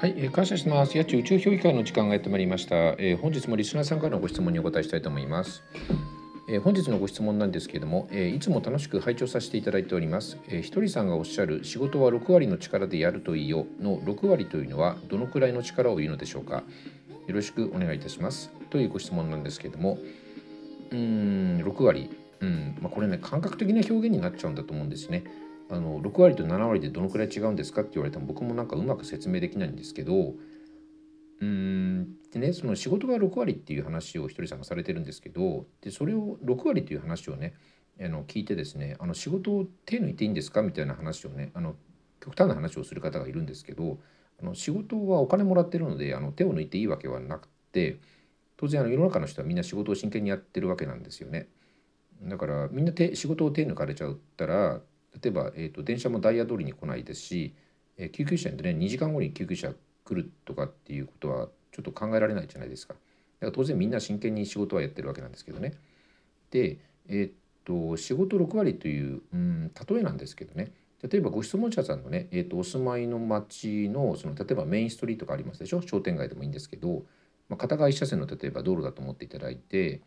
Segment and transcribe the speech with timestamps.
[0.00, 0.96] はい、えー、感謝します。
[0.96, 5.62] 八千宇宙評議会の時間がやってまいりました、えー、本日もリスナーさんからのご質問にお答えしたいと思います。
[6.48, 10.38] えー、本日のご質問なんですけれども、えー、いつも楽しく拝聴させていただいております。
[10.48, 16.62] えー、ひとりさんがおっしゃる仕事は6割の力でやるといいよの6割というのはどのくらいの力を言うのでしょうか。
[17.26, 18.50] よろしくお願いいたします。
[18.70, 19.98] というご質問なんですけれども、
[20.92, 22.08] うーん、6割。
[22.40, 25.24] うん、まあ、これね、感覚的な表現になっちゃうんだと思うんですね。
[25.70, 30.34] あの6割と7割でどのくらい違うんですかって言われても僕もなんかうまく説明できないんですけど
[31.40, 37.54] うんでねその仕事が6割っていう話をひとりさんがされてるんですけどでそれを6割っていう話をね
[38.00, 41.76] あの聞いてですねあの仕事を手抜いていいんですかみたいな話をねあの
[42.20, 43.98] 極端な話をする方がいるんですけど
[44.42, 47.98] あの仕事はお金もらってるのであの手を抜いていいわけはなくて
[48.56, 51.48] 当然あの世の中の人はみんな仕事を真剣にやってるわけなんですよね。
[52.22, 54.82] だからみんな手仕事を手抜かれちゃったら
[55.22, 57.54] 例えば、えーと、電車もダイヤ通りに来ないですし、
[57.96, 59.72] えー、救急車でね2時間後に救急車
[60.04, 62.94] 来るとかっていうことはちょっと考えられないじゃないですか。
[62.94, 65.74] だから当然みんな真剣に仕事はやってるわけなんですけどね。
[66.50, 70.72] で、えっ、と仕事6割という、うん、例えなんですけどね
[71.02, 75.82] 例えばご質問者さんのね、えーと、お住まいの町のその例えばメインストリートがありますでしょ？
[75.82, 77.04] 商店街でもいいんですけど、
[77.48, 80.02] まあ、片側1車線の例えば道路だと思っていただいて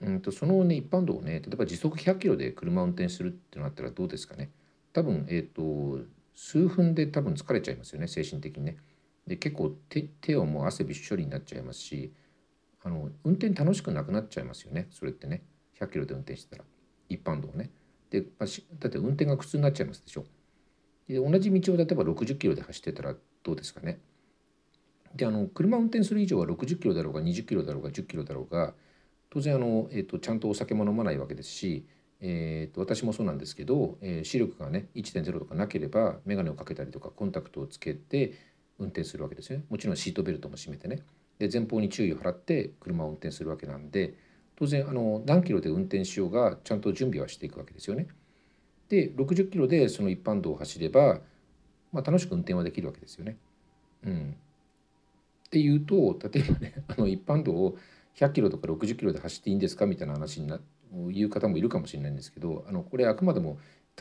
[0.00, 4.50] うんとそのね一般道をね例えば時速100キロで車を運転するってなったらどうですかね
[4.92, 8.76] 多分えっ、ー、と数分で多分疲れちゃいますよね精神的にね。
[9.26, 12.12] で結構手手をもう汗びっしょりになっちゃいますし
[12.82, 15.42] あの運転楽しくなくなっちゃいますよねそれってね
[15.78, 16.64] 100キロで運転してたら
[17.08, 17.70] 一般道をね。
[18.10, 20.24] で、まあ、だって運転が苦痛になっちゃいますでしょ。
[21.08, 24.00] で同じ道を例えば60キロで走ってたらどうですかね。
[25.14, 28.74] であの車運転する以上は60キロだろうが20キロだろうが10キロだろうが
[29.30, 31.86] 当然あの、えーと、ちゃんとお酒も飲まないわけですし、
[32.20, 38.34] えーと、私もそうなんですけど、えー、視力がね1.0とかなければ眼鏡をかけたりとかコンタクトをつけて
[38.78, 41.02] 運転するわけですよねもちろんシートベルトも締めてね
[41.38, 44.14] で前方に注意を払って車を運転するわけなんで
[44.56, 48.08] 当然あの何キロで運転しようがちゃんと準備はしていくわけですよね。
[48.88, 51.20] で60キロでその一般道を走れば、
[51.92, 53.36] まあ、楽しく運転はできるわけですよね。
[54.04, 54.36] うん、
[55.46, 57.78] っていうと例えばねあの一般道を
[58.18, 59.86] 100キロとか60キロで走っていいんですか？
[59.86, 60.60] みたいな話にな
[61.12, 63.58] 言う方もいるかもしれないんですけどあのこれあくまでも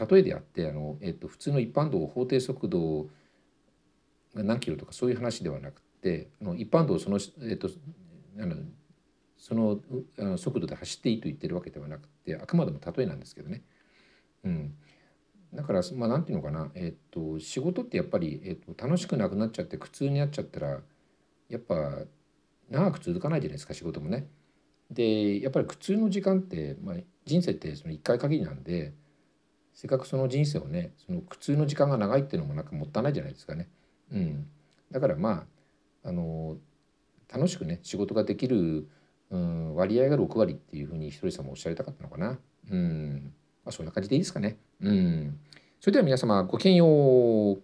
[0.10, 3.10] 例えであってあの、えっと、普通の一般道法定速度
[4.34, 7.70] が何キロとかそういう話ではなくてあの一般道その,、えっと、
[8.40, 8.56] あの
[9.38, 9.80] その
[10.18, 13.64] あの速度で走っていいと言ってるわけではなくてあくまでも例えなんですけどね。
[14.44, 14.74] うん、
[15.54, 20.82] だからまあ何て言うのかな、えっと、仕事ってやっぱり、えっと、楽しくなくなっちゃって苦痛になっちゃったら
[21.50, 22.04] やっぱ
[22.70, 24.28] 長く続かないじゃないですか仕事もね。
[24.92, 26.96] でやっぱり苦痛の時間って、まあ、
[27.26, 28.94] 人生ってその1回限りなんで
[29.74, 33.70] せっかくその人生をねその苦痛の時間が長いっていうのもなんかもったいないじゃないですかね。
[34.12, 34.48] うん、
[34.92, 35.46] だからま
[36.04, 36.58] ああの
[37.32, 38.88] 楽しくね仕事ができる、
[39.30, 42.40] うん、割合が6割っていうふうにひとりさんもおっしゃりたかったのかな。
[42.72, 43.34] うん
[43.64, 44.58] まあ、そんな感じでいいですかね。
[44.82, 45.40] うん、
[45.80, 47.62] それでは皆様ごきげんよう。